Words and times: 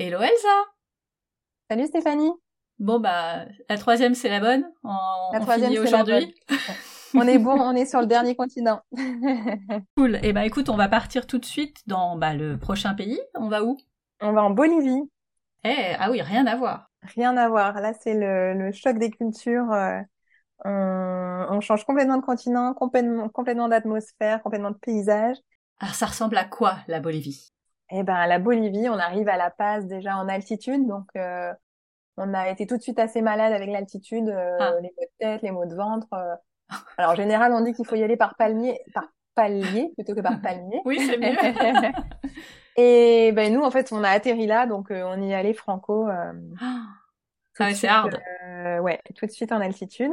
Hello 0.00 0.18
Elsa 0.22 0.48
Salut 1.70 1.86
Stéphanie 1.88 2.32
Bon 2.78 2.98
bah, 3.00 3.44
la 3.68 3.76
troisième 3.76 4.14
c'est 4.14 4.30
la 4.30 4.40
bonne. 4.40 4.64
On, 4.82 4.88
La 5.34 5.40
on 5.40 5.42
troisième, 5.42 5.72
aujourd'hui. 5.82 6.34
On 7.12 7.28
est 7.28 7.36
bon, 7.36 7.50
on 7.50 7.76
est 7.76 7.84
sur 7.84 8.00
le 8.00 8.06
dernier 8.06 8.34
continent. 8.34 8.80
Cool. 9.98 10.18
Et 10.22 10.32
bah 10.32 10.46
écoute, 10.46 10.70
on 10.70 10.76
va 10.78 10.88
partir 10.88 11.26
tout 11.26 11.36
de 11.36 11.44
suite 11.44 11.82
dans 11.86 12.16
bah, 12.16 12.32
le 12.32 12.56
prochain 12.56 12.94
pays. 12.94 13.20
On 13.34 13.48
va 13.48 13.62
où? 13.62 13.76
On 14.22 14.32
va 14.32 14.42
en 14.42 14.48
Bolivie. 14.50 15.02
Eh, 15.64 15.94
ah 15.98 16.10
oui, 16.10 16.22
rien 16.22 16.46
à 16.46 16.56
voir. 16.56 16.88
Rien 17.14 17.36
à 17.36 17.50
voir. 17.50 17.74
Là, 17.82 17.92
c'est 17.92 18.14
le, 18.14 18.54
le 18.54 18.72
choc 18.72 18.98
des 18.98 19.10
cultures. 19.10 19.70
euh, 19.70 20.00
on, 20.64 21.46
on 21.50 21.60
change 21.60 21.84
complètement 21.84 22.16
de 22.16 22.22
continent, 22.24 22.72
complètement, 22.72 23.28
complètement 23.28 23.68
d'atmosphère, 23.68 24.42
complètement 24.42 24.70
de 24.70 24.78
paysage. 24.78 25.36
Alors 25.78 25.94
ça 25.94 26.06
ressemble 26.06 26.38
à 26.38 26.44
quoi 26.44 26.78
la 26.88 27.00
Bolivie? 27.00 27.50
Et 27.92 28.02
ben, 28.02 28.26
la 28.26 28.38
Bolivie, 28.38 28.88
on 28.88 28.98
arrive 28.98 29.28
à 29.28 29.36
La 29.36 29.50
Paz 29.50 29.86
déjà 29.86 30.16
en 30.16 30.28
altitude, 30.28 30.86
donc 30.86 31.06
euh, 31.16 31.52
on 32.16 32.34
a 32.34 32.48
été 32.50 32.66
tout 32.66 32.76
de 32.76 32.82
suite 32.82 32.98
assez 32.98 33.22
malade 33.22 33.52
avec 33.52 33.68
l'altitude, 33.70 34.28
euh, 34.28 34.56
Ah. 34.60 34.72
les 34.80 34.88
maux 34.96 35.02
de 35.02 35.10
tête, 35.18 35.42
les 35.42 35.50
maux 35.50 35.66
de 35.66 35.74
ventre. 35.74 36.06
euh. 36.12 36.34
Alors 36.98 37.12
en 37.12 37.14
général, 37.16 37.52
on 37.52 37.62
dit 37.62 37.72
qu'il 37.72 37.86
faut 37.86 37.96
y 37.96 38.02
aller 38.04 38.16
par 38.16 38.36
palmier, 38.36 38.80
par 38.94 39.04
palier 39.34 39.92
plutôt 39.96 40.14
que 40.14 40.20
par 40.20 40.40
palmier. 40.42 40.80
Oui, 40.84 40.98
c'est 41.00 41.18
mieux. 41.18 41.36
Et 42.76 43.32
ben 43.32 43.52
nous, 43.52 43.62
en 43.62 43.70
fait, 43.70 43.92
on 43.92 44.04
a 44.04 44.08
atterri 44.10 44.46
là, 44.46 44.66
donc 44.66 44.90
euh, 44.90 45.02
on 45.04 45.20
y 45.20 45.34
allé 45.34 45.52
franco. 45.54 46.08
euh, 46.08 46.32
Ah 46.60 46.86
ouais, 47.64 47.74
c'est 47.74 47.88
hard. 47.88 48.18
euh, 48.46 48.78
ouais, 48.78 49.00
tout 49.16 49.26
de 49.26 49.30
suite 49.30 49.52
en 49.52 49.60
altitude. 49.60 50.12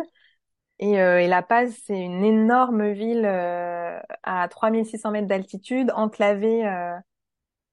Et, 0.80 1.02
euh, 1.02 1.20
et 1.22 1.28
La 1.28 1.42
Paz, 1.42 1.76
c'est 1.86 2.00
une 2.00 2.24
énorme 2.24 2.92
ville 2.92 3.26
euh, 3.26 4.00
à 4.24 4.48
3600 4.50 5.12
mètres 5.12 5.28
d'altitude, 5.28 5.92
enclavée, 5.96 6.68
euh, 6.68 6.96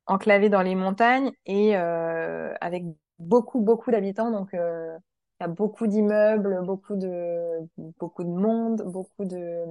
enclavée 0.06 0.48
dans 0.48 0.62
les 0.62 0.74
montagnes 0.74 1.32
et 1.46 1.76
euh, 1.76 2.54
avec 2.60 2.84
beaucoup, 3.18 3.60
beaucoup 3.60 3.90
d'habitants. 3.90 4.30
Donc, 4.30 4.54
euh, 4.54 4.96
il 5.40 5.44
y 5.44 5.46
a 5.46 5.48
beaucoup 5.48 5.86
d'immeubles, 5.86 6.60
beaucoup 6.64 6.96
de, 6.96 7.68
beaucoup 7.98 8.24
de 8.24 8.28
monde, 8.30 8.82
beaucoup 8.82 9.24
de... 9.24 9.66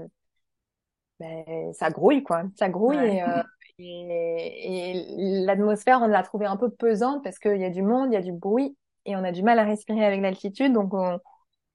Ben, 1.20 1.74
ça 1.74 1.90
grouille, 1.90 2.24
quoi. 2.24 2.44
Ça 2.58 2.70
grouille 2.70 2.98
Ouais. 2.98 3.18
et, 3.18 3.24
euh, 3.24 3.44
et, 3.80 5.42
et 5.42 5.46
l'atmosphère, 5.46 6.02
on 6.02 6.08
l'a 6.08 6.24
trouvée 6.24 6.46
un 6.46 6.58
peu 6.58 6.70
pesante 6.70 7.24
parce 7.24 7.40
qu'il 7.40 7.58
y 7.58 7.66
a 7.66 7.70
du 7.70 7.82
monde, 7.82 8.10
il 8.12 8.14
y 8.16 8.18
a 8.18 8.22
du 8.22 8.32
bruit 8.34 8.78
et 9.06 9.16
on 9.16 9.24
a 9.24 9.32
du 9.32 9.44
mal 9.44 9.60
à 9.60 9.64
respirer 9.64 10.06
avec 10.06 10.22
l'altitude. 10.22 10.74
Donc, 10.74 10.94
on, 10.94 11.20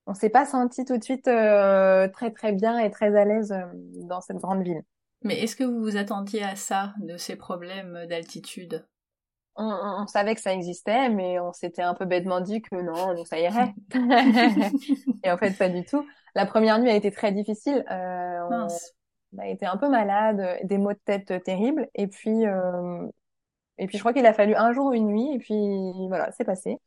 on 0.07 0.13
s'est 0.15 0.29
pas 0.29 0.45
senti 0.45 0.85
tout 0.85 0.97
de 0.97 1.03
suite 1.03 1.27
euh, 1.27 2.07
très 2.09 2.31
très 2.31 2.53
bien 2.53 2.79
et 2.79 2.91
très 2.91 3.15
à 3.17 3.25
l'aise 3.25 3.51
euh, 3.53 3.65
dans 3.75 4.21
cette 4.21 4.37
grande 4.37 4.63
ville. 4.63 4.83
Mais 5.23 5.39
est-ce 5.39 5.55
que 5.55 5.63
vous 5.63 5.79
vous 5.81 5.97
attendiez 5.97 6.43
à 6.43 6.55
ça, 6.55 6.93
de 6.99 7.17
ces 7.17 7.35
problèmes 7.35 8.05
d'altitude? 8.07 8.85
On, 9.55 9.65
on- 9.65 10.03
on 10.03 10.07
savait 10.07 10.35
que 10.35 10.41
ça 10.41 10.53
existait, 10.53 11.09
mais 11.09 11.39
on 11.39 11.51
s'était 11.51 11.81
un 11.81 11.93
peu 11.93 12.05
bêtement 12.05 12.39
dit 12.39 12.61
que 12.61 12.75
non, 12.75 13.13
nous 13.13 13.25
ça 13.25 13.39
irait. 13.39 13.73
et 15.23 15.31
en 15.31 15.37
fait, 15.37 15.57
pas 15.57 15.69
du 15.69 15.83
tout. 15.83 16.05
La 16.35 16.45
première 16.45 16.79
nuit 16.79 16.89
a 16.89 16.95
été 16.95 17.11
très 17.11 17.31
difficile. 17.31 17.83
Euh, 17.91 18.39
on, 18.49 19.39
a 19.39 19.47
été 19.47 19.65
un 19.65 19.77
peu 19.77 19.89
malade, 19.89 20.59
des 20.63 20.77
maux 20.77 20.93
de 20.93 20.99
tête 21.05 21.43
terribles, 21.43 21.87
et 21.93 22.07
puis 22.07 22.47
euh, 22.47 23.07
et 23.77 23.87
puis 23.87 23.97
je 23.97 24.03
crois 24.03 24.13
qu'il 24.13 24.25
a 24.25 24.33
fallu 24.33 24.55
un 24.55 24.73
jour, 24.73 24.91
une 24.93 25.07
nuit, 25.07 25.33
et 25.35 25.39
puis 25.39 26.07
voilà, 26.07 26.31
c'est 26.31 26.45
passé. 26.45 26.77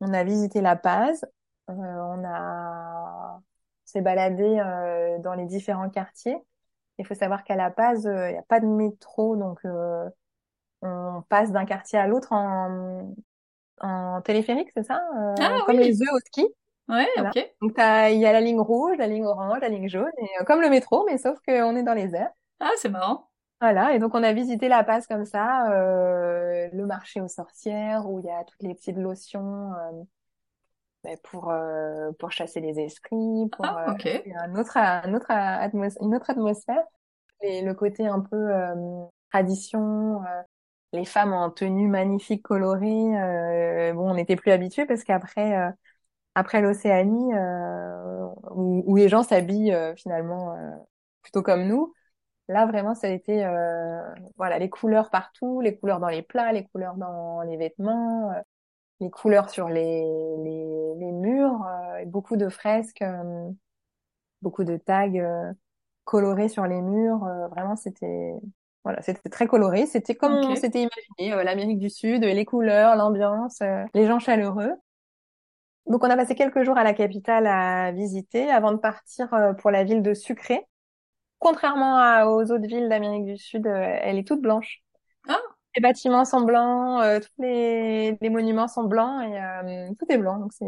On 0.00 0.12
a 0.12 0.24
visité 0.24 0.60
La 0.60 0.76
Paz, 0.76 1.24
euh, 1.70 1.72
on 1.72 2.24
a 2.24 3.40
s'est 3.84 4.00
baladé 4.02 4.42
euh, 4.44 5.18
dans 5.20 5.34
les 5.34 5.46
différents 5.46 5.88
quartiers. 5.90 6.36
Il 6.98 7.06
faut 7.06 7.14
savoir 7.14 7.44
qu'à 7.44 7.56
La 7.56 7.70
Paz, 7.70 8.06
euh, 8.06 8.28
il 8.30 8.32
n'y 8.32 8.38
a 8.38 8.42
pas 8.42 8.60
de 8.60 8.66
métro, 8.66 9.36
donc 9.36 9.60
euh, 9.64 10.08
on 10.82 11.22
passe 11.28 11.52
d'un 11.52 11.64
quartier 11.66 11.98
à 11.98 12.06
l'autre 12.06 12.32
en, 12.32 13.14
en 13.80 14.22
téléphérique, 14.22 14.70
c'est 14.74 14.84
ça? 14.84 15.00
Euh, 15.16 15.34
Ah 15.40 15.58
comme 15.66 15.78
oui. 15.78 15.84
les 15.84 16.02
œufs 16.02 16.08
au 16.14 16.18
ski. 16.20 16.46
Ouais, 16.88 17.08
Voilà. 17.14 17.30
ok. 17.30 17.54
Donc 17.62 17.72
il 17.78 18.18
y 18.20 18.26
a 18.26 18.32
la 18.32 18.40
ligne 18.40 18.60
rouge, 18.60 18.96
la 18.98 19.06
ligne 19.08 19.24
orange, 19.26 19.58
la 19.60 19.68
ligne 19.68 19.88
jaune, 19.88 20.10
et 20.18 20.28
euh, 20.40 20.44
comme 20.44 20.60
le 20.60 20.70
métro, 20.70 21.04
mais 21.06 21.18
sauf 21.18 21.38
qu'on 21.46 21.76
est 21.76 21.82
dans 21.82 21.94
les 21.94 22.14
airs. 22.14 22.30
Ah, 22.60 22.70
c'est 22.78 22.90
marrant. 22.90 23.30
Voilà, 23.60 23.94
et 23.94 23.98
donc 23.98 24.14
on 24.14 24.22
a 24.22 24.32
visité 24.34 24.68
La 24.68 24.84
Paz 24.84 25.06
comme 25.06 25.24
ça, 25.24 25.70
euh, 25.72 26.68
le 26.72 26.84
marché 26.86 27.22
aux 27.22 27.28
sorcières 27.28 28.08
où 28.08 28.18
il 28.20 28.26
y 28.26 28.30
a 28.30 28.44
toutes 28.44 28.62
les 28.62 28.74
petites 28.74 28.98
lotions 28.98 29.72
pour 31.24 31.50
euh, 31.50 32.12
pour 32.18 32.32
chasser 32.32 32.60
les 32.60 32.78
esprits, 32.80 33.48
pour 33.56 33.76
Ah, 33.76 33.76
euh, 33.76 33.94
un 34.36 34.56
autre 34.56 34.76
un 34.76 35.14
autre 35.14 35.26
atmos- 35.30 35.96
une 36.02 36.14
autre 36.14 36.30
atmosphère 36.30 36.82
et 37.42 37.62
le 37.62 37.74
côté 37.74 38.06
un 38.08 38.20
peu 38.20 38.36
euh, 38.36 39.04
tradition, 39.32 40.22
euh, 40.24 40.42
les 40.92 41.04
femmes 41.04 41.32
en 41.34 41.50
tenue 41.50 41.88
magnifique 41.88 42.42
colorée. 42.44 42.88
euh, 43.22 43.92
bon, 43.94 44.10
on 44.10 44.14
n'était 44.14 44.36
plus 44.36 44.52
habitués 44.52 44.86
parce 44.86 45.04
qu'après 45.04 45.56
euh, 45.58 45.70
après 46.34 46.60
l'Océanie 46.60 47.34
euh, 47.34 48.26
où, 48.52 48.82
où 48.86 48.96
les 48.96 49.08
gens 49.08 49.22
s'habillent 49.22 49.72
euh, 49.74 49.94
finalement 49.96 50.54
euh, 50.56 50.70
plutôt 51.22 51.42
comme 51.42 51.66
nous. 51.66 51.94
Là, 52.48 52.66
vraiment, 52.66 52.94
ça 52.94 53.08
a 53.08 53.10
été, 53.10 53.44
euh, 53.44 54.02
voilà, 54.36 54.58
les 54.58 54.70
couleurs 54.70 55.10
partout, 55.10 55.60
les 55.60 55.76
couleurs 55.78 56.00
dans 56.00 56.08
les 56.08 56.22
plats, 56.22 56.52
les 56.52 56.64
couleurs 56.66 56.96
dans 56.96 57.42
les 57.42 57.56
vêtements, 57.56 58.30
euh, 58.32 58.40
les 59.00 59.10
couleurs 59.10 59.50
sur 59.50 59.68
les, 59.68 60.02
les, 60.44 60.94
les 60.98 61.12
murs, 61.12 61.62
euh, 61.66 62.04
beaucoup 62.06 62.36
de 62.36 62.48
fresques, 62.48 63.02
euh, 63.02 63.50
beaucoup 64.42 64.64
de 64.64 64.76
tags 64.76 65.12
euh, 65.16 65.52
colorés 66.04 66.48
sur 66.48 66.66
les 66.66 66.80
murs. 66.82 67.24
euh, 67.24 67.48
vraiment, 67.48 67.76
c'était, 67.76 68.32
voilà, 68.84 69.02
c'était 69.02 69.28
très 69.30 69.46
coloré. 69.48 69.86
C'était 69.86 70.14
comme 70.16 70.34
on 70.50 70.54
Ok. 70.54 70.56
s'était 70.56 70.82
imaginé, 70.82 71.34
euh, 71.40 71.44
l'Amérique 71.44 71.78
du 71.78 71.90
Sud, 71.90 72.24
les 72.24 72.44
couleurs, 72.44 72.96
l'ambiance, 72.96 73.60
euh, 73.62 73.84
les 73.94 74.06
gens 74.06 74.18
chaleureux. 74.20 74.72
Donc, 75.86 76.02
on 76.04 76.10
a 76.10 76.16
passé 76.16 76.34
quelques 76.34 76.64
jours 76.64 76.76
à 76.78 76.84
la 76.84 76.94
capitale 76.94 77.46
à 77.46 77.92
visiter 77.92 78.50
avant 78.50 78.72
de 78.72 78.76
partir 78.78 79.32
euh, 79.34 79.52
pour 79.54 79.70
la 79.70 79.84
ville 79.84 80.02
de 80.02 80.14
Sucré. 80.14 80.66
Contrairement 81.40 81.98
à- 81.98 82.26
aux 82.28 82.42
autres 82.52 82.66
villes 82.68 82.88
d'Amérique 82.90 83.26
du 83.26 83.38
Sud, 83.38 83.66
elle 83.66 84.18
est 84.18 84.28
toute 84.28 84.42
blanche. 84.42 84.82
Les 85.76 85.82
bâtiments 85.82 86.24
sont 86.24 86.40
blancs, 86.42 87.02
euh, 87.02 87.20
tous 87.20 87.42
les, 87.42 88.16
les 88.20 88.30
monuments 88.30 88.68
sont 88.68 88.84
blancs 88.84 89.22
et 89.24 89.38
euh, 89.40 89.90
tout 89.98 90.06
est 90.10 90.18
blanc. 90.18 90.38
Donc 90.38 90.52
c'est 90.54 90.66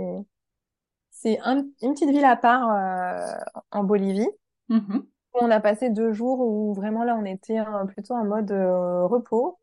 c'est 1.11 1.39
un- 1.41 1.65
une 1.83 1.93
petite 1.95 2.11
ville 2.11 2.25
à 2.25 2.37
part 2.37 2.71
euh, 2.71 3.39
en 3.73 3.85
Bolivie. 3.85 4.29
Mhm. 4.69 5.09
On 5.35 5.51
a 5.51 5.61
passé 5.61 5.91
deux 5.91 6.13
jours 6.13 6.41
où 6.41 6.75
vraiment 6.75 7.05
là 7.05 7.17
on 7.17 7.25
était 7.25 7.61
euh, 7.61 7.85
plutôt 7.87 8.15
en 8.15 8.25
mode 8.25 8.51
euh, 8.51 9.07
repos 9.07 9.59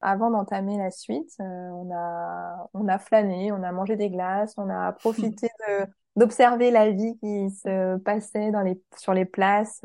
avant 0.00 0.30
d'entamer 0.30 0.78
la 0.78 0.90
suite. 0.90 1.30
Euh, 1.40 1.44
on 1.44 1.90
a 1.94 2.68
on 2.74 2.88
a 2.88 2.98
flâné, 2.98 3.52
on 3.52 3.62
a 3.62 3.72
mangé 3.72 3.96
des 3.96 4.10
glaces, 4.10 4.54
on 4.58 4.68
a 4.70 4.92
profité 4.92 5.48
de 5.68 5.86
d'observer 6.16 6.70
la 6.70 6.90
vie 6.90 7.16
qui 7.20 7.50
se 7.50 7.96
passait 7.98 8.50
dans 8.50 8.62
les 8.62 8.82
sur 8.98 9.14
les 9.14 9.24
places. 9.26 9.82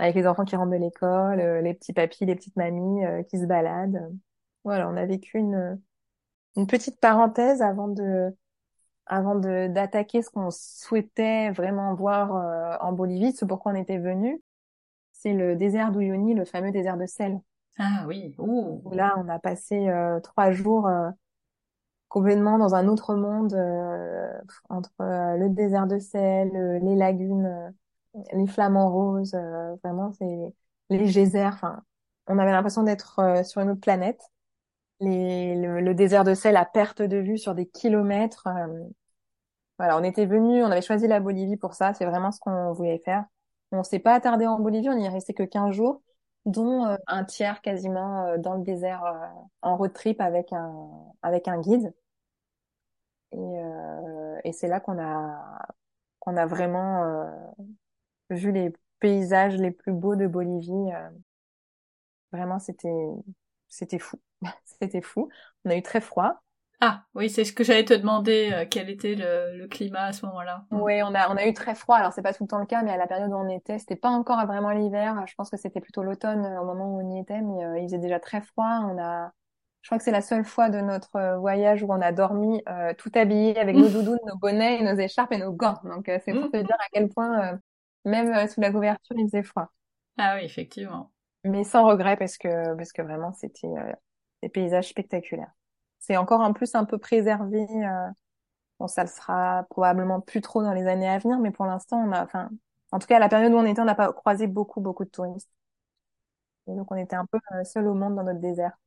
Avec 0.00 0.16
les 0.16 0.26
enfants 0.26 0.44
qui 0.44 0.56
rentrent 0.56 0.72
de 0.72 0.76
l'école, 0.76 1.40
euh, 1.40 1.60
les 1.60 1.74
petits 1.74 1.92
papis, 1.92 2.24
les 2.24 2.34
petites 2.34 2.56
mamies 2.56 3.04
euh, 3.04 3.22
qui 3.22 3.38
se 3.38 3.44
baladent. 3.44 4.10
Voilà, 4.64 4.88
on 4.88 4.96
a 4.96 5.04
vécu 5.06 5.38
une, 5.38 5.80
une 6.56 6.66
petite 6.66 6.98
parenthèse 7.00 7.62
avant 7.62 7.88
de, 7.88 8.34
avant 9.06 9.34
de, 9.34 9.68
d'attaquer 9.68 10.22
ce 10.22 10.30
qu'on 10.30 10.50
souhaitait 10.50 11.50
vraiment 11.50 11.94
voir 11.94 12.34
euh, 12.34 12.76
en 12.80 12.92
Bolivie, 12.92 13.32
ce 13.32 13.44
pourquoi 13.44 13.72
on 13.72 13.76
était 13.76 13.98
venu. 13.98 14.42
C'est 15.12 15.34
le 15.34 15.54
désert 15.54 15.92
d'Uyuni, 15.92 16.34
le 16.34 16.46
fameux 16.46 16.72
désert 16.72 16.96
de 16.96 17.06
sel. 17.06 17.38
Ah 17.78 18.04
oui. 18.06 18.34
Ouh. 18.38 18.82
Là, 18.92 19.14
on 19.18 19.28
a 19.28 19.38
passé 19.38 19.88
euh, 19.88 20.18
trois 20.20 20.50
jours 20.50 20.86
euh, 20.86 21.10
complètement 22.08 22.58
dans 22.58 22.74
un 22.74 22.88
autre 22.88 23.14
monde 23.14 23.54
euh, 23.54 24.32
entre 24.70 24.92
euh, 25.00 25.36
le 25.36 25.50
désert 25.50 25.86
de 25.86 25.98
sel, 25.98 26.50
euh, 26.56 26.78
les 26.78 26.96
lagunes, 26.96 27.46
euh, 27.46 27.70
les 28.32 28.46
flamants 28.46 28.90
roses, 28.90 29.34
euh, 29.34 29.74
vraiment 29.84 30.12
c'est 30.12 30.54
les 30.90 31.06
geysers. 31.06 31.46
Enfin, 31.54 31.82
on 32.26 32.38
avait 32.38 32.52
l'impression 32.52 32.82
d'être 32.82 33.18
euh, 33.20 33.42
sur 33.44 33.60
une 33.62 33.70
autre 33.70 33.80
planète. 33.80 34.20
Les, 35.00 35.56
le, 35.56 35.80
le 35.80 35.94
désert 35.94 36.24
de 36.24 36.34
sel 36.34 36.56
à 36.56 36.64
perte 36.66 37.02
de 37.02 37.18
vue 37.18 37.38
sur 37.38 37.54
des 37.54 37.66
kilomètres. 37.68 38.46
euh, 38.48 38.84
voilà, 39.78 39.98
on 39.98 40.02
était 40.04 40.26
venu, 40.26 40.62
on 40.62 40.70
avait 40.70 40.82
choisi 40.82 41.06
la 41.06 41.20
Bolivie 41.20 41.56
pour 41.56 41.74
ça. 41.74 41.94
C'est 41.94 42.04
vraiment 42.06 42.32
ce 42.32 42.40
qu'on 42.40 42.72
voulait 42.72 43.00
faire. 43.04 43.24
On 43.72 43.82
s'est 43.82 43.98
pas 44.00 44.14
attardé 44.14 44.46
en 44.46 44.58
Bolivie, 44.60 44.88
on 44.90 44.98
y 44.98 45.04
est 45.06 45.08
resté 45.08 45.32
que 45.34 45.42
15 45.44 45.74
jours, 45.74 46.02
dont 46.46 46.86
euh, 46.86 46.96
un 47.06 47.24
tiers 47.24 47.60
quasiment 47.62 48.26
euh, 48.26 48.38
dans 48.38 48.54
le 48.54 48.62
désert 48.64 49.04
euh, 49.04 49.12
en 49.62 49.76
road 49.76 49.92
trip 49.92 50.20
avec 50.20 50.52
un 50.52 50.74
avec 51.22 51.48
un 51.48 51.60
guide. 51.60 51.92
Et, 53.32 53.38
et 54.44 54.52
c'est 54.52 54.68
là 54.68 54.80
qu'on 54.80 54.98
a 54.98 55.66
qu'on 56.20 56.36
a 56.36 56.46
vraiment 56.46 57.04
vu 58.34 58.52
les 58.52 58.72
paysages 59.00 59.56
les 59.56 59.70
plus 59.70 59.92
beaux 59.92 60.16
de 60.16 60.26
Bolivie. 60.26 60.72
euh. 60.94 61.10
Vraiment, 62.32 62.58
c'était 62.58 62.88
c'était 63.68 63.98
fou. 63.98 64.18
C'était 64.64 65.02
fou. 65.02 65.28
On 65.64 65.70
a 65.70 65.76
eu 65.76 65.82
très 65.82 66.00
froid. 66.00 66.40
Ah 66.80 67.04
oui, 67.14 67.28
c'est 67.28 67.44
ce 67.44 67.52
que 67.52 67.62
j'allais 67.62 67.84
te 67.84 67.92
demander, 67.92 68.50
euh, 68.52 68.64
quel 68.68 68.88
était 68.88 69.14
le, 69.14 69.58
le 69.58 69.68
climat 69.68 70.04
à 70.06 70.12
ce 70.12 70.24
moment-là. 70.26 70.64
Oui, 70.70 71.02
on 71.02 71.14
a 71.14 71.28
on 71.30 71.36
a 71.36 71.46
eu 71.46 71.52
très 71.52 71.74
froid. 71.74 71.96
Alors 71.96 72.12
c'est 72.12 72.22
pas 72.22 72.32
tout 72.32 72.44
le 72.44 72.48
temps 72.48 72.58
le 72.58 72.64
cas, 72.66 72.82
mais 72.82 72.92
à 72.92 72.96
la 72.96 73.06
période 73.06 73.30
où 73.32 73.34
on 73.34 73.48
était, 73.48 73.78
c'était 73.78 73.96
pas 73.96 74.08
encore 74.08 74.46
vraiment 74.46 74.70
l'hiver. 74.70 75.24
Je 75.26 75.34
pense 75.34 75.50
que 75.50 75.56
c'était 75.56 75.80
plutôt 75.80 76.02
l'automne 76.02 76.44
euh, 76.46 76.60
au 76.60 76.64
moment 76.64 76.94
où 76.94 77.00
on 77.02 77.10
y 77.16 77.18
était, 77.20 77.40
mais 77.42 77.64
euh, 77.64 77.78
il 77.78 77.84
faisait 77.84 77.98
déjà 77.98 78.20
très 78.20 78.40
froid. 78.40 78.66
On 78.88 78.98
a 78.98 79.32
Je 79.82 79.88
crois 79.88 79.98
que 79.98 80.04
c'est 80.04 80.12
la 80.12 80.22
seule 80.22 80.44
fois 80.44 80.70
de 80.70 80.80
notre 80.80 81.16
euh, 81.16 81.38
voyage 81.38 81.82
où 81.82 81.88
on 81.92 82.00
a 82.02 82.12
dormi 82.12 82.62
euh, 82.68 82.94
tout 82.94 83.10
habillé 83.14 83.58
avec 83.58 83.76
nos 83.78 83.88
doudounes, 83.90 84.18
nos 84.26 84.36
bonnets, 84.38 84.80
et 84.80 84.84
nos 84.84 84.96
écharpes 85.00 85.32
et 85.32 85.38
nos 85.38 85.52
gants. 85.52 85.80
Donc 85.84 86.08
euh, 86.10 86.18
c'est 86.24 86.34
pour 86.34 86.50
te 86.50 86.58
dire 86.58 86.76
à 86.80 86.86
quel 86.92 87.08
point, 87.10 87.60
même 88.04 88.48
sous 88.48 88.60
la 88.60 88.72
couverture, 88.72 89.16
il 89.18 89.26
faisait 89.26 89.42
froid. 89.42 89.70
Ah 90.18 90.36
oui, 90.36 90.44
effectivement. 90.44 91.12
Mais 91.44 91.64
sans 91.64 91.86
regret 91.86 92.16
parce 92.16 92.36
que 92.36 92.74
parce 92.76 92.92
que 92.92 93.02
vraiment 93.02 93.32
c'était 93.32 93.68
des 94.42 94.48
paysages 94.48 94.88
spectaculaires. 94.88 95.52
C'est 95.98 96.16
encore 96.16 96.40
en 96.40 96.52
plus 96.52 96.74
un 96.74 96.84
peu 96.84 96.98
préservé. 96.98 97.66
bon, 98.78 98.86
ça 98.86 99.02
le 99.04 99.08
sera 99.08 99.64
probablement 99.70 100.20
plus 100.20 100.40
trop 100.40 100.62
dans 100.62 100.72
les 100.72 100.86
années 100.86 101.08
à 101.08 101.18
venir, 101.18 101.38
mais 101.38 101.50
pour 101.50 101.66
l'instant, 101.66 101.98
on 102.06 102.12
a, 102.12 102.24
enfin, 102.24 102.50
en 102.92 102.98
tout 102.98 103.06
cas, 103.06 103.16
à 103.16 103.18
la 103.20 103.28
période 103.28 103.52
où 103.52 103.56
on 103.56 103.64
était, 103.66 103.80
on 103.80 103.84
n'a 103.84 103.94
pas 103.94 104.12
croisé 104.12 104.46
beaucoup 104.46 104.80
beaucoup 104.80 105.04
de 105.04 105.10
touristes. 105.10 105.50
Et 106.68 106.74
donc 106.74 106.90
on 106.90 106.96
était 106.96 107.16
un 107.16 107.26
peu 107.26 107.38
seul 107.64 107.86
au 107.86 107.92
monde 107.94 108.16
dans 108.16 108.22
notre 108.22 108.40
désert. 108.40 108.78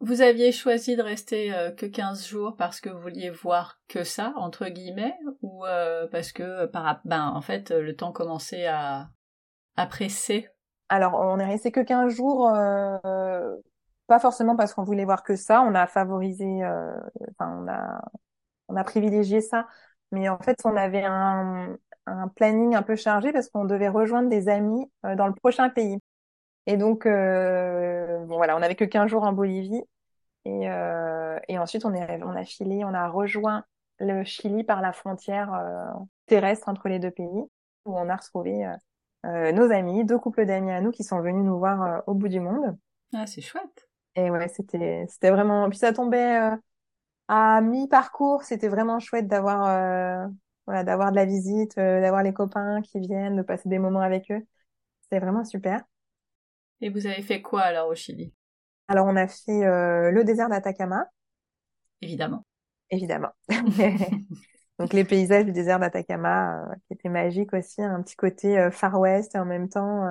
Vous 0.00 0.20
aviez 0.20 0.52
choisi 0.52 0.94
de 0.94 1.02
rester 1.02 1.54
euh, 1.54 1.70
que 1.70 1.86
15 1.86 2.26
jours 2.26 2.54
parce 2.56 2.80
que 2.80 2.90
vous 2.90 3.00
vouliez 3.00 3.30
voir 3.30 3.80
que 3.88 4.04
ça, 4.04 4.32
entre 4.36 4.66
guillemets, 4.68 5.16
ou 5.40 5.64
euh, 5.64 6.06
parce 6.08 6.32
que, 6.32 6.66
par, 6.66 7.00
ben, 7.04 7.28
en 7.28 7.40
fait, 7.40 7.70
le 7.70 7.96
temps 7.96 8.12
commençait 8.12 8.66
à, 8.66 9.08
à 9.76 9.86
presser? 9.86 10.48
Alors, 10.88 11.14
on 11.14 11.38
est 11.38 11.46
resté 11.46 11.72
que 11.72 11.80
15 11.80 12.14
jours, 12.14 12.48
euh, 12.54 13.56
pas 14.06 14.18
forcément 14.20 14.56
parce 14.56 14.74
qu'on 14.74 14.84
voulait 14.84 15.04
voir 15.04 15.22
que 15.22 15.34
ça, 15.36 15.62
on 15.62 15.74
a 15.74 15.86
favorisé, 15.86 16.44
enfin, 17.30 17.58
on 17.62 17.68
a, 17.68 18.02
on 18.68 18.76
a 18.76 18.84
privilégié 18.84 19.40
ça, 19.40 19.66
mais 20.12 20.28
en 20.28 20.38
fait, 20.38 20.58
on 20.64 20.76
avait 20.76 21.04
un, 21.04 21.76
un 22.06 22.28
planning 22.28 22.74
un 22.76 22.82
peu 22.82 22.96
chargé 22.96 23.32
parce 23.32 23.48
qu'on 23.48 23.64
devait 23.64 23.88
rejoindre 23.88 24.28
des 24.30 24.48
amis 24.48 24.86
dans 25.16 25.26
le 25.28 25.34
prochain 25.34 25.70
pays. 25.70 25.98
Et 26.66 26.76
donc, 26.76 27.06
euh, 27.06 28.18
bon 28.26 28.36
voilà, 28.36 28.56
on 28.56 28.60
n'avait 28.60 28.74
que 28.74 28.84
15 28.84 29.08
jours 29.10 29.22
en 29.22 29.32
Bolivie. 29.32 29.82
Et, 30.44 30.70
euh, 30.70 31.38
et 31.48 31.58
ensuite, 31.58 31.84
on, 31.84 31.94
est, 31.94 32.22
on 32.22 32.30
a 32.30 32.44
filé, 32.44 32.84
on 32.84 32.94
a 32.94 33.08
rejoint 33.08 33.64
le 33.98 34.24
Chili 34.24 34.64
par 34.64 34.82
la 34.82 34.92
frontière 34.92 35.52
euh, 35.54 35.86
terrestre 36.26 36.68
entre 36.68 36.88
les 36.88 36.98
deux 36.98 37.10
pays, 37.10 37.26
où 37.84 37.98
on 37.98 38.08
a 38.08 38.16
retrouvé 38.16 38.66
euh, 38.66 38.72
euh, 39.26 39.52
nos 39.52 39.70
amis, 39.72 40.04
deux 40.04 40.18
couples 40.18 40.46
d'amis 40.46 40.70
à 40.72 40.80
nous 40.80 40.90
qui 40.92 41.04
sont 41.04 41.20
venus 41.20 41.44
nous 41.44 41.58
voir 41.58 42.02
au 42.06 42.14
bout 42.14 42.28
du 42.28 42.40
monde. 42.40 42.76
Ah, 43.14 43.26
c'est 43.26 43.40
chouette. 43.40 43.88
Et 44.14 44.30
ouais, 44.30 44.48
c'était 44.48 45.06
c'était 45.08 45.30
vraiment. 45.30 45.68
Puis 45.68 45.78
ça 45.78 45.92
tombait 45.92 46.38
à 47.28 47.60
mi-parcours, 47.60 48.42
c'était 48.44 48.68
vraiment 48.68 49.00
chouette 49.00 49.28
d'avoir 49.28 50.30
voilà 50.66 50.84
d'avoir 50.84 51.10
de 51.10 51.16
la 51.16 51.24
visite, 51.24 51.76
d'avoir 51.76 52.22
les 52.22 52.32
copains 52.32 52.82
qui 52.82 53.00
viennent, 53.00 53.36
de 53.36 53.42
passer 53.42 53.68
des 53.68 53.78
moments 53.78 54.00
avec 54.00 54.30
eux. 54.30 54.46
C'était 55.02 55.20
vraiment 55.20 55.44
super. 55.44 55.82
Et 56.80 56.90
vous 56.90 57.06
avez 57.06 57.22
fait 57.22 57.42
quoi 57.42 57.62
alors 57.62 57.88
au 57.88 57.94
Chili? 57.94 58.32
Alors 58.88 59.06
on 59.06 59.16
a 59.16 59.26
fait 59.26 59.64
euh, 59.64 60.10
le 60.10 60.24
désert 60.24 60.48
d'Atacama. 60.48 61.06
Évidemment. 62.02 62.44
Évidemment. 62.90 63.30
Donc 64.78 64.92
les 64.92 65.04
paysages 65.04 65.46
du 65.46 65.52
désert 65.52 65.78
d'Atacama, 65.78 66.60
euh, 66.60 66.74
qui 66.86 66.94
étaient 66.94 67.08
magiques 67.08 67.52
aussi, 67.54 67.82
un 67.82 68.02
petit 68.02 68.16
côté 68.16 68.58
euh, 68.58 68.70
Far 68.70 68.98
West 68.98 69.34
et 69.34 69.38
en 69.38 69.46
même 69.46 69.68
temps 69.68 70.04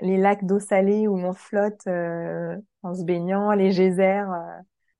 les 0.00 0.16
lacs 0.16 0.44
d'eau 0.44 0.58
salée 0.58 1.06
où 1.06 1.16
on 1.16 1.32
flotte 1.32 1.86
en 1.86 2.94
se 2.94 3.04
baignant, 3.04 3.52
les 3.52 3.70
geysers. 3.70 4.26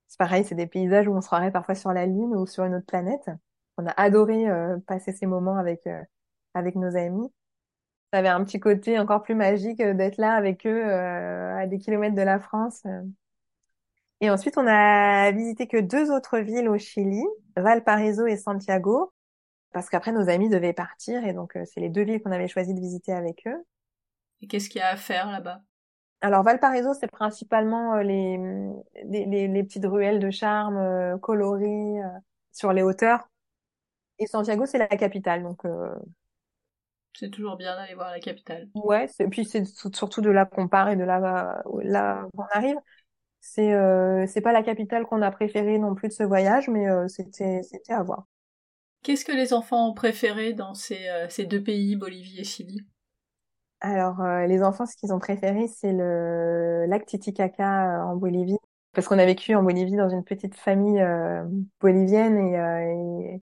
c'est 0.07 0.19
pareil, 0.19 0.45
c'est 0.45 0.55
des 0.55 0.69
paysages 0.69 1.09
où 1.09 1.13
on 1.13 1.21
se 1.21 1.27
croirait 1.27 1.51
parfois 1.51 1.75
sur 1.75 1.93
la 1.93 2.07
Lune 2.07 2.37
ou 2.37 2.47
sur 2.47 2.65
une 2.65 2.77
autre 2.77 2.87
planète. 2.87 3.29
On 3.77 3.87
a 3.87 3.91
adoré 3.97 4.47
passer 4.87 5.11
ces 5.11 5.27
moments 5.27 5.57
avec 5.57 5.89
avec 6.55 6.77
nos 6.77 6.97
amis 6.97 7.29
ça 8.13 8.19
avait 8.19 8.29
un 8.29 8.45
petit 8.45 8.61
côté 8.61 8.99
encore 8.99 9.23
plus 9.23 9.35
magique 9.35 9.81
euh, 9.81 9.95
d'être 9.95 10.19
là 10.19 10.35
avec 10.35 10.67
eux 10.67 10.85
euh, 10.85 11.59
à 11.59 11.67
des 11.67 11.79
kilomètres 11.79 12.15
de 12.15 12.23
la 12.23 12.39
France. 12.39 12.83
Euh. 12.87 13.03
Et 14.21 14.31
ensuite, 14.31 14.57
on 14.57 14.67
a 14.67 15.33
visité 15.33 15.67
que 15.67 15.79
deux 15.79 16.13
autres 16.13 16.39
villes 16.39 16.69
au 16.69 16.79
Chili, 16.79 17.25
Valparaiso 17.57 18.27
et 18.27 18.37
Santiago, 18.37 19.13
parce 19.73 19.91
qu'après 19.91 20.13
nos 20.13 20.29
amis 20.29 20.49
devaient 20.49 20.73
partir 20.73 21.27
et 21.27 21.33
donc 21.33 21.59
c'est 21.65 21.81
les 21.81 21.89
deux 21.89 22.05
villes 22.05 22.23
qu'on 22.23 22.31
avait 22.31 22.47
choisi 22.47 22.73
de 22.73 22.81
visiter 22.81 23.13
avec 23.13 23.43
eux. 23.49 23.67
Et 24.41 24.47
qu'est-ce 24.47 24.71
qu'il 24.71 24.79
y 24.79 24.83
a 24.83 24.91
à 24.91 24.97
faire 24.97 25.31
là-bas? 25.31 25.61
Alors 26.21 26.45
Valparaiso, 26.45 26.95
c'est 26.95 27.11
principalement 27.11 27.97
les, 27.97 28.39
les, 29.05 29.49
les, 29.49 29.65
petites 29.65 29.85
ruelles 29.85 30.21
de 30.21 30.31
charme 30.31 31.19
colorées 31.19 32.01
sur 32.53 32.73
les 32.73 32.83
hauteurs. 32.83 33.29
Et 34.21 34.27
Santiago, 34.27 34.65
c'est 34.65 34.79
la 34.79 34.87
capitale, 34.87 35.43
donc 35.43 35.65
c'est 37.15 37.31
toujours 37.31 37.57
bien 37.57 37.75
d'aller 37.77 37.95
voir 37.95 38.11
la 38.11 38.21
capitale. 38.21 38.69
Ouais, 38.75 39.09
et 39.21 39.29
puis 39.29 39.45
c'est 39.45 39.65
surtout 39.65 40.21
de 40.21 40.31
là 40.31 40.47
qu'on 40.47 40.69
part 40.69 40.89
et 40.89 40.97
de 40.97 41.05
là, 41.05 41.21
là 41.83 42.27
où 42.35 42.43
on 42.43 42.45
arrive. 42.53 42.77
C'est 43.41 43.75
euh, 43.75 44.27
c'est 44.27 44.41
pas 44.41 44.53
la 44.53 44.63
capitale 44.63 45.07
qu'on 45.07 45.23
a 45.23 45.31
préférée 45.31 45.79
non 45.79 45.95
plus 45.95 46.09
de 46.09 46.15
ce 46.15 46.23
voyage, 46.25 46.69
mais 46.69 46.89
euh, 46.89 47.09
c'était 47.09 47.63
c'était 47.63 47.93
à 47.93 48.03
voir. 48.03 48.27
Qu'est-ce 49.05 49.25
que 49.25 49.31
les 49.31 49.53
enfants 49.53 49.89
ont 49.91 49.95
préféré 49.95 50.53
dans 50.53 50.75
ces, 50.75 51.09
euh, 51.09 51.29
ces 51.29 51.47
deux 51.47 51.63
pays, 51.63 51.95
Bolivie 51.95 52.41
et 52.41 52.45
Chili? 52.45 52.85
Alors 53.81 54.23
les 54.47 54.63
enfants, 54.63 54.87
ce 54.87 54.97
qu'ils 54.97 55.13
ont 55.13 55.19
préféré, 55.19 55.69
c'est 55.69 55.93
le 55.93 56.87
lac 56.89 57.05
Titicaca 57.05 58.05
en 58.07 58.17
Bolivie, 58.17 58.57
parce 58.93 59.07
qu'on 59.07 59.19
a 59.19 59.27
vécu 59.27 59.55
en 59.55 59.63
Bolivie 59.63 59.97
dans 59.97 60.09
une 60.09 60.25
petite 60.25 60.55
famille 60.55 61.05
bolivienne 61.81 62.39
et, 62.39 63.35
et 63.37 63.43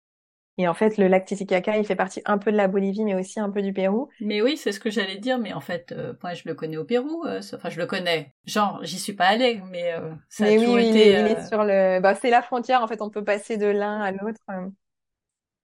et 0.62 0.68
en 0.68 0.76
fait, 0.76 0.98
le 0.98 1.08
lac 1.08 1.26
Titicaca, 1.26 1.76
il 1.78 1.86
fait 1.86 1.96
partie 1.96 2.22
un 2.26 2.38
peu 2.38 2.52
de 2.52 2.58
la 2.58 2.68
Bolivie, 2.68 3.04
mais 3.04 3.16
aussi 3.16 3.40
un 3.40 3.50
peu 3.50 3.64
du 3.64 3.74
Pérou. 3.74 4.10
Mais 4.20 4.44
oui, 4.44 4.58
c'est 4.58 4.72
ce 4.72 4.80
que 4.80 4.92
j'allais 4.92 5.18
dire. 5.18 5.40
Mais 5.40 5.54
en 5.54 5.60
fait, 5.60 5.92
euh, 5.92 6.14
moi, 6.22 6.36
je 6.36 6.44
le 6.46 6.54
connais 6.54 6.78
au 6.78 6.86
Pérou. 6.86 7.26
Euh, 7.26 7.42
enfin, 7.56 7.70
je 7.70 7.80
le 7.80 7.88
connais. 7.88 8.36
Genre, 8.46 8.80
j'y 8.84 9.00
suis 9.00 9.14
pas 9.14 9.26
allée, 9.26 9.60
mais 9.72 9.94
euh, 9.94 10.14
ça 10.30 10.44
mais 10.44 10.58
a 10.58 10.60
toujours 10.60 10.76
oui, 10.76 10.90
été. 10.90 11.10
Il, 11.14 11.26
est 11.26 11.48
sur 11.48 11.64
le. 11.64 12.00
Bah, 12.00 12.14
c'est 12.14 12.30
la 12.30 12.44
frontière. 12.44 12.84
En 12.84 12.88
fait, 12.88 13.02
on 13.02 13.10
peut 13.10 13.24
passer 13.24 13.58
de 13.58 13.66
l'un 13.66 14.02
à 14.02 14.12
l'autre. 14.12 14.40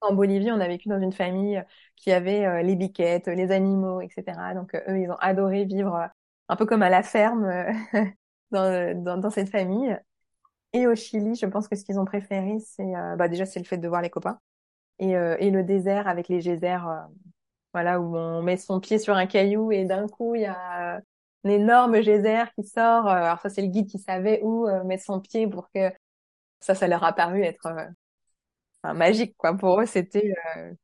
En 0.02 0.14
Bolivie, 0.14 0.52
on 0.52 0.60
a 0.60 0.68
vécu 0.68 0.90
dans 0.90 1.00
une 1.00 1.14
famille 1.14 1.64
qui 1.96 2.12
avait 2.12 2.64
les 2.64 2.76
biquettes, 2.76 3.28
les 3.28 3.52
animaux, 3.52 4.02
etc. 4.02 4.56
Donc, 4.56 4.74
eux, 4.76 5.00
ils 5.00 5.12
ont 5.12 5.18
adoré 5.20 5.66
vivre 5.66 6.10
un 6.50 6.56
peu 6.56 6.66
comme 6.66 6.82
à 6.82 6.90
la 6.90 7.04
ferme 7.04 7.48
dans, 8.52 9.04
dans, 9.04 9.18
dans 9.18 9.30
cette 9.30 9.50
famille. 9.50 9.96
Et 10.74 10.88
au 10.88 10.96
Chili, 10.96 11.36
je 11.36 11.46
pense 11.46 11.68
que 11.68 11.76
ce 11.76 11.84
qu'ils 11.84 12.00
ont 12.00 12.06
préféré, 12.06 12.58
c'est 12.60 12.94
bah 13.18 13.28
déjà 13.28 13.46
c'est 13.46 13.60
le 13.60 13.66
fait 13.66 13.78
de 13.78 13.88
voir 13.88 14.02
les 14.02 14.10
copains 14.10 14.40
et, 15.00 15.16
euh, 15.16 15.36
et 15.40 15.52
le 15.52 15.64
désert 15.64 16.08
avec 16.08 16.28
les 16.28 16.40
geysers, 16.40 16.88
euh, 16.88 17.00
voilà, 17.74 18.00
où 18.00 18.16
on 18.16 18.42
met 18.42 18.58
son 18.58 18.80
pied 18.80 19.00
sur 19.00 19.16
un 19.16 19.26
caillou 19.28 19.72
et 19.72 19.86
d'un 19.86 20.08
coup 20.08 20.36
il 20.36 20.42
y 20.42 20.46
a 20.46 20.98
un 21.44 21.50
énorme 21.50 22.02
geyser 22.02 22.44
qui 22.56 22.64
sort. 22.64 23.08
Euh, 23.08 23.12
alors 23.12 23.40
ça 23.40 23.50
c'est 23.50 23.62
le 23.62 23.68
guide 23.68 23.88
qui 23.88 24.00
savait 24.00 24.42
où 24.44 24.68
mettre 24.86 25.04
son 25.04 25.20
pied 25.20 25.48
pour 25.48 25.70
que 25.72 25.92
ça, 26.60 26.76
ça 26.76 26.88
leur 26.88 27.04
a 27.04 27.14
paru 27.14 27.44
être 27.44 27.68
enfin, 28.84 28.94
magique 28.94 29.36
quoi. 29.38 29.56
Pour 29.56 29.82
eux 29.82 29.86
c'était 29.86 30.34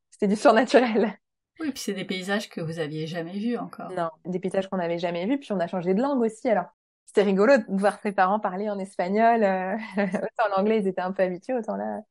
c'était 0.10 0.28
du 0.28 0.36
surnaturel. 0.36 1.18
Oui, 1.60 1.70
puis 1.70 1.84
c'est 1.84 1.94
des 1.94 2.04
paysages 2.04 2.50
que 2.50 2.62
vous 2.62 2.80
aviez 2.80 3.06
jamais 3.06 3.38
vus 3.38 3.58
encore. 3.58 3.92
Non, 3.92 4.10
des 4.26 4.40
paysages 4.40 4.68
qu'on 4.68 4.78
n'avait 4.78 4.98
jamais 4.98 5.28
vus. 5.28 5.40
Puis 5.40 5.52
on 5.52 5.60
a 5.60 5.68
changé 5.68 5.94
de 5.94 6.02
langue 6.02 6.20
aussi. 6.22 6.50
Alors 6.50 6.66
c'était 7.06 7.22
rigolo 7.22 7.58
de 7.58 7.64
voir 7.80 8.00
ses 8.02 8.12
parents 8.12 8.40
parler 8.40 8.70
en 8.70 8.80
espagnol. 8.80 9.44
Euh, 9.44 9.78
autant 9.98 10.50
l'anglais 10.58 10.80
ils 10.80 10.88
étaient 10.88 11.02
un 11.02 11.12
peu 11.12 11.22
habitués, 11.22 11.54
autant 11.54 11.76
là 11.76 12.02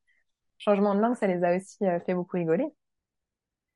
changement 0.62 0.94
de 0.94 1.00
langue, 1.00 1.16
ça 1.16 1.26
les 1.26 1.44
a 1.44 1.56
aussi 1.56 1.84
euh, 1.86 2.00
fait 2.00 2.14
beaucoup 2.14 2.36
rigoler. 2.36 2.66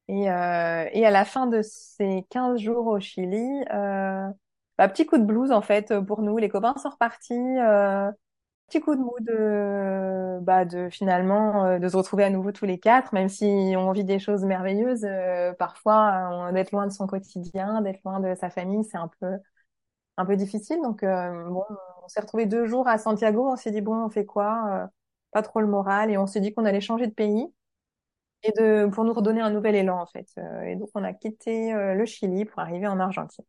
Et, 0.09 0.31
euh, 0.31 0.89
et 0.93 1.05
à 1.05 1.11
la 1.11 1.25
fin 1.25 1.47
de 1.49 1.63
ces 1.63 2.25
15 2.31 2.61
jours 2.61 2.87
au 2.87 3.01
Chili, 3.01 3.39
euh, 3.73 4.29
bah, 4.79 4.89
petit 4.89 5.05
coup 5.07 5.19
de 5.19 5.25
blues 5.25 5.51
en 5.53 5.63
fait 5.63 5.93
pour 6.07 6.23
nous. 6.23 6.39
Les 6.39 6.49
copains 6.49 6.75
sont 6.77 6.91
repartis. 6.91 7.35
Euh, 7.35 8.11
petit 8.69 8.81
coup 8.81 8.95
de 8.97 9.01
mood 9.01 9.25
de, 9.25 10.41
bah, 10.43 10.65
de 10.67 10.89
finalement 10.91 11.67
euh, 11.67 11.79
de 11.81 11.89
se 11.89 11.97
retrouver 11.97 12.25
à 12.25 12.31
nouveau 12.31 12.53
tous 12.53 12.67
les 12.67 12.79
quatre, 12.81 13.13
même 13.15 13.29
si 13.31 13.45
on 13.79 13.93
vit 13.93 14.05
des 14.05 14.19
choses 14.21 14.45
merveilleuses. 14.45 15.05
Euh, 15.07 15.55
parfois, 15.55 16.51
d'être 16.53 16.73
loin 16.73 16.87
de 16.87 16.93
son 16.93 17.07
quotidien, 17.09 17.83
d'être 17.83 18.03
loin 18.05 18.21
de 18.21 18.35
sa 18.37 18.51
famille, 18.51 18.85
c'est 18.85 18.99
un 18.99 19.09
peu 19.21 19.39
un 20.19 20.27
peu 20.27 20.37
difficile. 20.37 20.81
Donc 20.83 21.03
bon, 21.05 21.65
on 22.05 22.09
s'est 22.09 22.21
retrouvés 22.21 22.47
deux 22.47 22.67
jours 22.67 22.89
à 22.89 22.99
Santiago. 22.99 23.49
On 23.51 23.57
s'est 23.57 23.71
dit 23.73 23.81
bon, 23.83 23.97
on 24.07 24.11
fait 24.11 24.27
quoi 24.27 24.91
pas 25.37 25.43
trop 25.43 25.61
le 25.61 25.67
moral 25.67 26.11
et 26.11 26.17
on 26.17 26.27
s'est 26.27 26.41
dit 26.41 26.55
qu'on 26.55 26.65
allait 26.65 26.81
changer 26.81 27.07
de 27.07 27.13
pays 27.13 27.45
et 28.45 28.53
de 28.53 28.89
pour 28.93 29.05
nous 29.05 29.15
redonner 29.15 29.43
un 29.43 29.51
nouvel 29.51 29.77
élan 29.77 30.01
en 30.03 30.07
fait. 30.07 30.29
Euh, 30.39 30.63
et 30.65 30.77
donc 30.77 30.91
on 30.95 31.05
a 31.05 31.15
quitté 31.15 31.75
euh, 31.75 31.95
le 31.95 32.07
Chili 32.07 32.47
pour 32.47 32.61
arriver 32.61 32.89
en 32.89 33.01
Argentine. 33.01 33.47